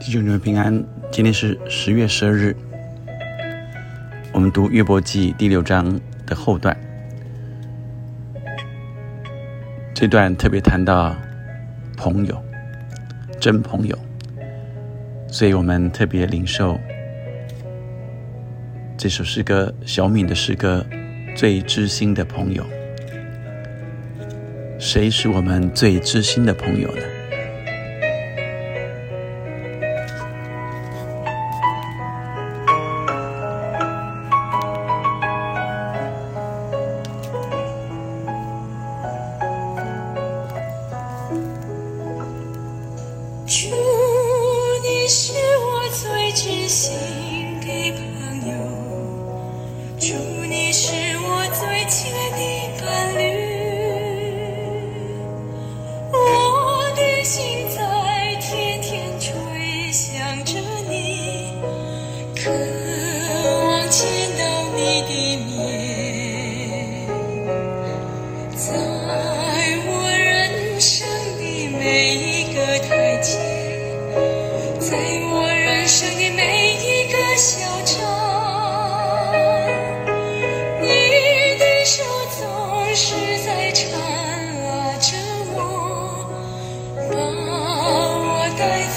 [0.00, 2.56] 弟兄姊妹平安，今天是十月十二日，
[4.32, 6.76] 我们读约伯记第六章的后段。
[9.92, 11.16] 这段特别谈到
[11.96, 12.40] 朋友，
[13.40, 13.98] 真朋友，
[15.26, 16.78] 所以我们特别领受
[18.96, 20.86] 这首诗歌小敏的诗歌
[21.36, 22.62] 《最知心的朋友》。
[24.88, 27.02] 谁是我们最知心的朋友呢？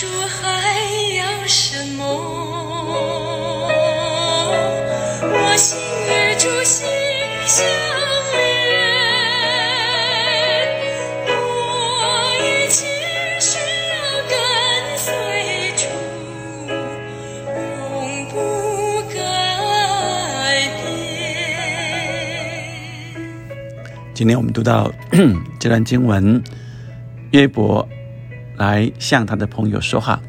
[0.00, 0.80] 主还
[1.18, 2.02] 要什么？
[5.22, 6.88] 我心与主心
[7.46, 7.66] 相
[8.32, 8.40] 连，
[11.28, 11.28] 我
[12.40, 12.88] 一切
[13.40, 13.58] 需
[13.90, 13.92] 要
[14.30, 14.32] 跟
[14.96, 15.12] 随
[15.76, 15.84] 主，
[17.44, 18.34] 永不
[19.14, 19.20] 改
[20.80, 20.82] 变。
[24.14, 24.90] 今天我们读到
[25.60, 26.42] 这段经文，
[27.32, 27.86] 约伯
[28.60, 30.20] 来向他的朋友说话。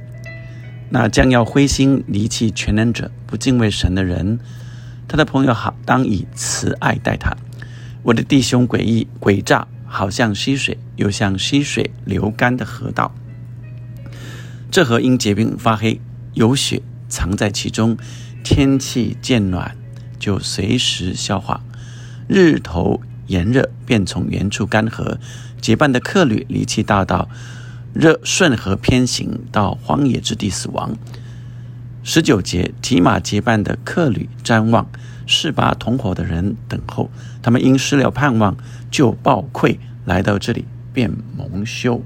[0.89, 4.39] 那将要灰心离弃全能者、不敬畏神的人，
[5.05, 7.35] 他的朋友好当以慈爱待他。
[8.03, 13.13] 我的弟兄诡异诡诈，好像溪水，又像溪水流干的河道。
[14.71, 15.99] 这河因结冰发黑，
[16.33, 17.97] 有雪藏在其中。
[18.43, 19.75] 天气渐暖，
[20.17, 21.61] 就随时消化。
[22.27, 25.17] 日头炎热，便从原处干涸。
[25.61, 27.29] 结伴的客旅离弃大道，
[27.93, 30.97] 热顺河偏行到荒野之地死亡。
[32.03, 34.89] 十九节，提马结伴的客旅瞻望，
[35.27, 37.11] 示巴同伙的人等候。
[37.41, 38.57] 他们因失了盼望，
[38.89, 42.03] 就暴愧，来到这里便蒙羞。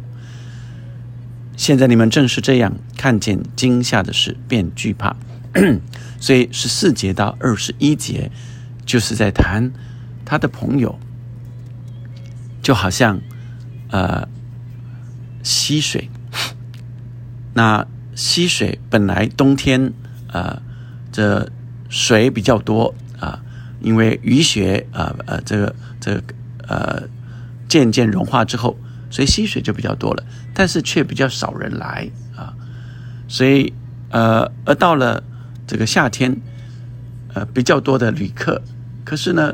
[1.55, 5.15] 现在你们正是这样，看见惊吓的事便惧怕。
[6.19, 8.29] 所以十四节到二十一节，
[8.85, 9.71] 就是在谈
[10.25, 10.99] 他的朋友，
[12.61, 13.21] 就好像
[13.91, 14.27] 呃
[15.65, 16.07] 溪水。
[17.55, 19.91] 那溪水本来冬天
[20.31, 20.61] 呃
[21.11, 21.49] 这
[21.89, 23.41] 水比较多啊、
[23.81, 26.21] 因为雨雪呃呃这个这个
[26.67, 27.03] 呃
[27.67, 28.77] 渐渐融化之后，
[29.09, 30.23] 所以溪水就比较多了，
[30.53, 32.53] 但是却比较少人来啊，
[33.27, 33.73] 所以
[34.11, 35.23] 呃而到了
[35.65, 36.39] 这个夏天，
[37.33, 38.61] 呃比较多的旅客，
[39.03, 39.53] 可是呢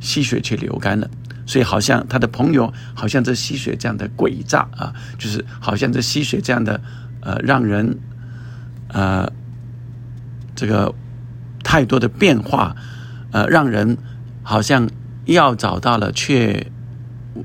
[0.00, 1.10] 溪水却流干了。
[1.50, 6.80] 所以好像他的朋友，好像这溪水这样的诡诈啊，就是好像这溪水这样的
[7.20, 7.98] 呃，让人
[8.86, 9.28] 呃
[10.54, 10.94] 这个
[11.64, 12.76] 太多的变化，
[13.32, 13.98] 呃，让人
[14.44, 14.88] 好像
[15.24, 16.70] 要找到了，却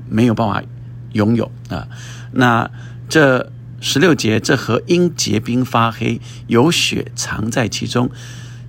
[0.08, 0.62] 没有办法
[1.10, 1.88] 拥有啊。
[2.30, 2.70] 那
[3.08, 3.50] 这
[3.80, 8.08] 十六节，这河因结冰发黑，有血藏在其中，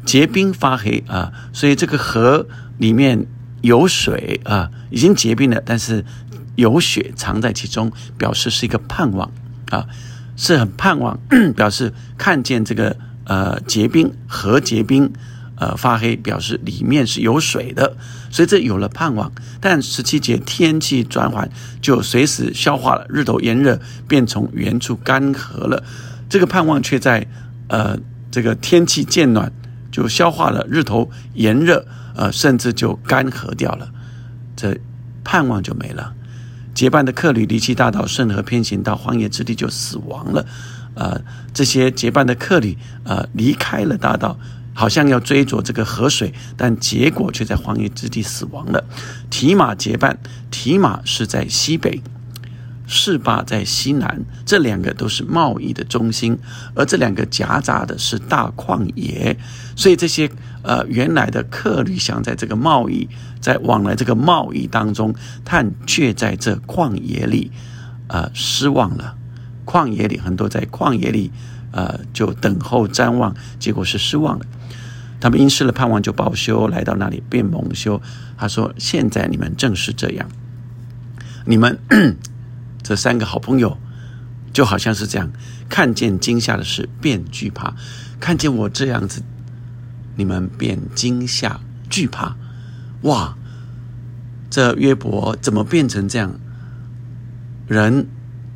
[0.04, 2.48] 结冰发黑啊，所以这个河
[2.80, 3.28] 里面。
[3.62, 6.06] 有水啊，已经结冰了，但是
[6.56, 9.32] 有雪藏在其中，表示是一个盼望
[9.70, 9.86] 啊，
[10.36, 11.20] 是很盼望，
[11.56, 12.96] 表示看见这个
[13.26, 15.12] 呃结冰河结冰，
[15.56, 17.98] 呃发黑，表示里面是有水的，
[18.30, 19.32] 所以这有了盼望。
[19.60, 21.50] 但十七节天气转缓，
[21.82, 25.84] 就随时消化了，日头炎热，便从原处干涸了。
[26.30, 27.28] 这个盼望却在
[27.70, 27.98] 呃
[28.30, 29.52] 这个天气渐暖，
[29.92, 31.86] 就消化了，日头炎热。
[32.18, 33.88] 呃，甚至就干涸掉了，
[34.56, 34.76] 这
[35.24, 36.16] 盼望就没了。
[36.74, 40.46] 结伴的客旅离弃大道，顺河偏行到荒野之地，就死亡了。
[40.96, 41.22] 呃，
[41.54, 44.38] 这些结伴的客旅，呃，离开了大道，
[44.74, 48.84] 好像要追逐这个河水，但结果却在荒野之地死亡了。
[49.30, 50.18] 提马结伴，
[50.50, 52.02] 提马是在西北。
[52.90, 56.38] 士巴在西南，这两个都是贸易的中心，
[56.74, 59.38] 而这两个夹杂的是大旷野，
[59.76, 60.32] 所以这些
[60.64, 63.08] 呃原来的客旅想在这个贸易
[63.42, 65.14] 在往来这个贸易当中，
[65.44, 67.52] 但却在这旷野里
[68.08, 69.16] 呃失望了。
[69.66, 71.30] 旷野里很多在旷野里
[71.72, 74.46] 呃就等候瞻望，结果是失望了。
[75.20, 78.02] 他们因失了盼望，就报修来到那里便蒙羞。
[78.38, 80.26] 他说：“现在你们正是这样，
[81.46, 81.78] 你们。”
[82.88, 83.78] 这三个好朋友
[84.54, 85.30] 就好像是这样，
[85.68, 87.74] 看见惊吓的事便惧怕，
[88.18, 89.22] 看见我这样子，
[90.16, 92.38] 你们便惊吓惧怕。
[93.02, 93.36] 哇，
[94.50, 96.40] 这约伯怎么变成这样？
[97.68, 98.08] 人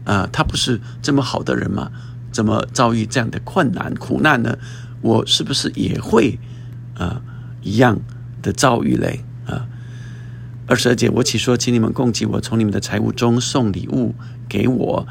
[0.06, 1.92] 啊，他不是这么好的人吗？
[2.32, 4.58] 怎么遭遇这样的困难苦难呢？
[5.02, 6.40] 我是不是也会
[6.96, 7.22] 啊
[7.62, 8.00] 一样
[8.42, 9.26] 的遭遇嘞？
[10.72, 14.16] 二十二节，我岂说，请你们供给我，从你们的财物中送礼物
[14.48, 15.06] 给我？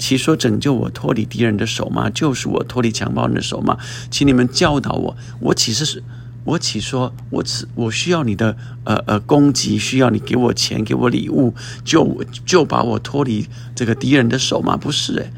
[0.00, 2.10] 岂说拯救我脱离敌人的手吗？
[2.10, 3.78] 救赎我脱离强暴人的手吗？
[4.10, 6.02] 请你们教导我，我岂是
[6.42, 11.54] 我岂说我只我需要你的呃呃供给，需要你给我钱，给我礼物，
[11.84, 14.76] 就就把我脱离这个敌人的手吗？
[14.76, 15.30] 不是诶，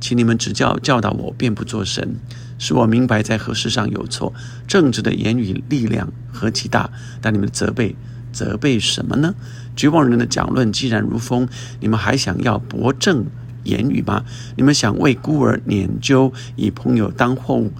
[0.00, 2.14] 请你们指教教导我，便不做神。
[2.58, 4.32] 使我明白在何事上有错，
[4.66, 6.90] 正直的言语力量何其大！
[7.20, 7.94] 但你们的责备，
[8.32, 9.34] 责备什么呢？
[9.74, 11.48] 绝望人的讲论既然如风，
[11.80, 13.26] 你们还想要博正
[13.64, 14.24] 言语吗？
[14.56, 17.72] 你们想为孤儿撵究，以朋友当货物？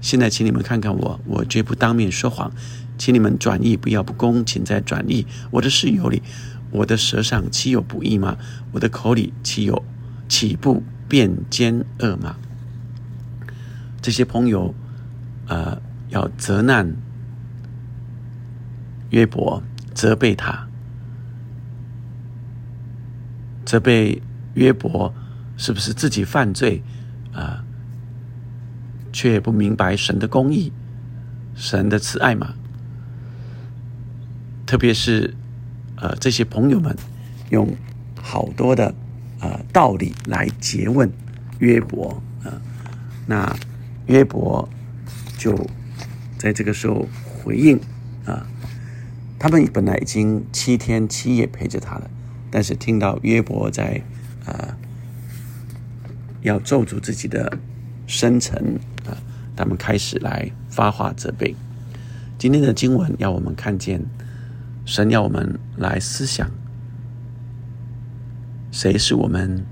[0.00, 2.52] 现在，请你们看看我，我绝不当面说谎。
[2.98, 5.26] 请你们转意，不要不公，请再转意。
[5.50, 6.22] 我的室友里，
[6.70, 8.36] 我的舌上岂有不义吗？
[8.72, 9.84] 我的口里岂有
[10.28, 12.36] 岂不变奸恶吗？
[14.04, 14.74] 这些朋友，
[15.48, 15.80] 呃，
[16.10, 16.94] 要责难
[19.08, 19.62] 约伯，
[19.94, 20.68] 责备他，
[23.64, 24.20] 责备
[24.52, 25.14] 约伯
[25.56, 26.82] 是不是自己犯罪
[27.32, 27.64] 啊？
[29.10, 30.70] 却不明白神的公义、
[31.54, 32.52] 神的慈爱嘛？
[34.66, 35.32] 特别是
[35.96, 36.94] 呃，这些朋友们
[37.48, 37.74] 用
[38.20, 38.94] 好多的
[39.40, 41.10] 呃道理来诘问
[41.58, 42.52] 约伯啊，
[43.26, 43.56] 那。
[44.06, 44.68] 约伯
[45.38, 45.66] 就
[46.38, 47.08] 在这个时候
[47.42, 47.78] 回应
[48.26, 48.46] 啊，
[49.38, 52.10] 他们本来已经七天七夜陪着他了，
[52.50, 54.02] 但是听到约伯在
[54.44, 54.76] 啊
[56.42, 57.58] 要咒诅自己的
[58.06, 59.16] 生辰啊，
[59.56, 61.54] 他们开始来发话责备。
[62.36, 64.04] 今天的经文要我们看见，
[64.84, 66.50] 神要我们来思想，
[68.70, 69.64] 谁是我们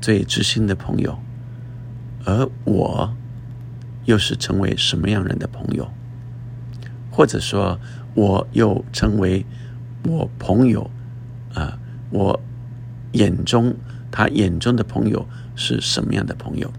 [0.00, 1.18] 最知心的朋友。
[2.24, 3.14] 而我
[4.04, 5.90] 又是成为什么样人的朋友？
[7.10, 7.78] 或者说，
[8.14, 9.44] 我又成为
[10.04, 10.90] 我朋友
[11.54, 11.78] 啊？
[12.10, 12.40] 我
[13.12, 13.74] 眼中
[14.10, 16.72] 他眼中的朋友是什么样的朋友？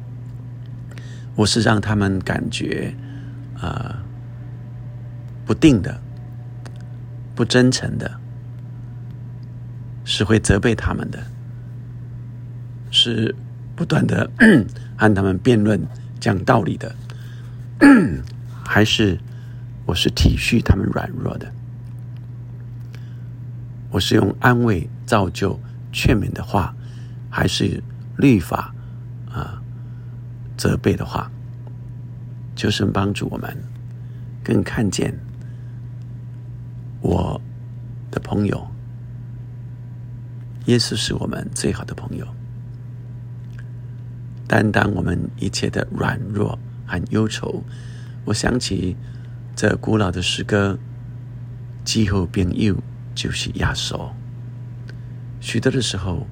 [1.35, 2.93] 我是让他们感觉
[3.59, 4.03] 啊
[5.45, 5.99] 不定的、
[7.35, 8.19] 不真诚的，
[10.03, 11.19] 是会责备他们的，
[12.91, 13.35] 是
[13.75, 14.29] 不断的。
[14.97, 15.81] 和他们辩论
[16.19, 16.95] 讲道理的，
[18.65, 19.19] 还是
[19.85, 21.51] 我是体恤他们软弱的？
[23.91, 25.59] 我是用安慰、造就、
[25.91, 26.73] 劝勉的话，
[27.29, 27.83] 还是
[28.17, 28.73] 律法
[29.29, 29.61] 啊
[30.57, 31.29] 责备的话？
[32.55, 33.57] 就是帮助我们
[34.43, 35.11] 更看见
[37.01, 37.41] 我
[38.11, 38.67] 的朋友，
[40.65, 42.27] 耶稣是我们最好的朋友。
[44.47, 47.63] 担当我们一切的软弱和忧愁。
[48.25, 48.95] 我想起
[49.55, 50.77] 这古老的诗歌
[51.83, 52.75] ：“气候变忧，
[53.15, 54.13] 就是压缩。”
[55.39, 56.27] 许多的时候，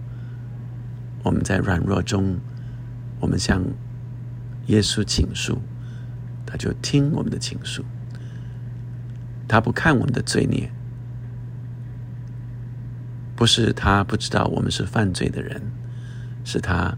[1.24, 2.40] 我们在软弱中，
[3.20, 3.64] 我们向
[4.68, 5.62] 耶稣倾诉，
[6.46, 7.84] 他就听我们的倾诉。
[9.48, 10.72] 他不看我们的罪孽，
[13.36, 15.62] 不是他不知道我们是犯罪的人，
[16.44, 16.98] 是他。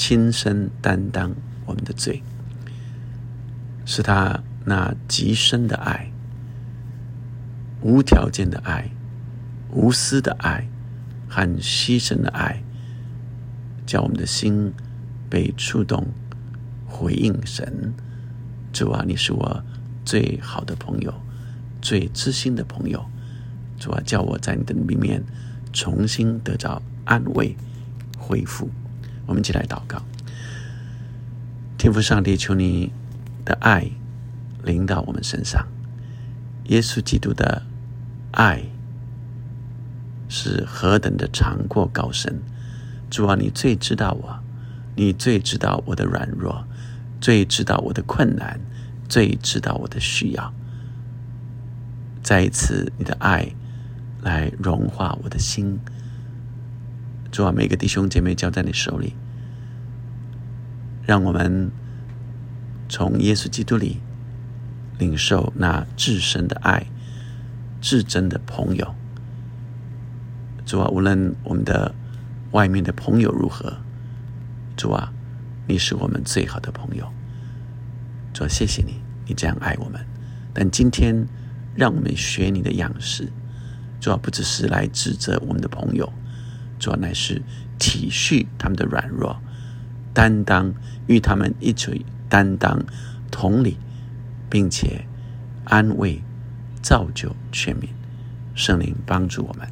[0.00, 1.30] 亲身担当
[1.66, 2.22] 我们的罪，
[3.84, 6.10] 是他那极深的爱、
[7.82, 8.90] 无条件的爱、
[9.70, 10.66] 无私的爱
[11.28, 12.62] 和牺牲的爱，
[13.84, 14.72] 叫我们的心
[15.28, 16.06] 被触动，
[16.86, 17.92] 回应神。
[18.72, 19.62] 主啊，你是我
[20.02, 21.12] 最好的朋友，
[21.82, 23.04] 最知心的朋友。
[23.78, 25.22] 主啊，叫我在你的里面
[25.74, 27.54] 重新得到安慰、
[28.16, 28.70] 恢复。
[29.30, 30.02] 我们一起来祷告：
[31.78, 32.92] 天父上帝，求你
[33.44, 33.88] 的爱
[34.64, 35.68] 临到我们身上。
[36.64, 37.62] 耶稣基督的
[38.32, 38.64] 爱
[40.28, 42.40] 是何等的长阔高深！
[43.08, 44.40] 主啊，你最知道我，
[44.96, 46.64] 你最知道我的软弱，
[47.20, 48.58] 最知道我的困难，
[49.08, 50.52] 最知道我的需要。
[52.20, 53.54] 再一次，你的爱
[54.22, 55.78] 来融化我的心。
[57.30, 59.14] 主啊，每个弟兄姐妹交在你手里，
[61.06, 61.70] 让我们
[62.88, 64.00] 从耶稣基督里。
[64.98, 66.84] 领受那至深的爱、
[67.80, 68.94] 至真的朋友。
[70.66, 71.94] 主啊，无论我们的
[72.50, 73.78] 外面的朋友如何，
[74.76, 75.10] 主啊，
[75.66, 77.10] 你是我们最好的朋友。
[78.34, 79.98] 主啊，谢谢你，你这样爱我们。
[80.52, 81.26] 但今天，
[81.74, 83.32] 让我们学你的样式。
[84.02, 86.12] 主啊，不只是来指责我们的朋友，
[86.80, 87.40] 主啊，乃是
[87.78, 89.40] 体恤他们的软弱，
[90.12, 90.74] 担当
[91.06, 92.82] 与他们一起担当，
[93.30, 93.78] 同理。
[94.50, 95.06] 并且
[95.62, 96.20] 安慰、
[96.82, 97.86] 造就、劝勉，
[98.56, 99.64] 圣灵帮助我们。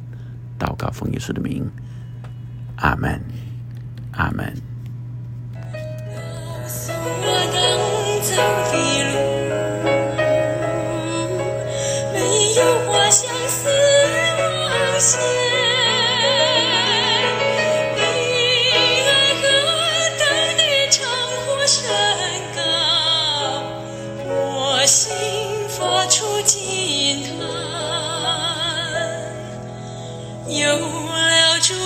[0.57, 1.69] 祷告奉耶稣的名，
[2.77, 3.21] 阿门，
[4.13, 4.53] 阿门。
[12.55, 12.63] 有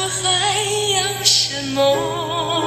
[0.08, 0.56] 还
[0.92, 2.63] 要什么？